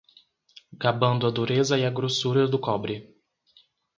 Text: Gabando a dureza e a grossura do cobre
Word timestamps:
Gabando 0.73 1.27
a 1.27 1.29
dureza 1.29 1.77
e 1.77 1.85
a 1.85 1.89
grossura 1.91 2.47
do 2.47 2.57
cobre 2.57 3.13